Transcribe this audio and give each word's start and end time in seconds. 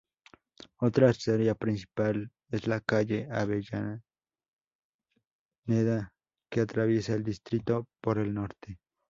Otra 0.77 1.09
arteria 1.09 1.53
principal 1.53 2.31
es 2.49 2.65
la 2.65 2.81
calle 2.81 3.27
Avellaneda 3.31 4.01
que 6.49 6.61
atraviesa 6.61 7.13
el 7.13 7.23
distrito 7.23 7.87
por 8.01 8.17
el 8.17 8.33
Norte. 8.33 8.79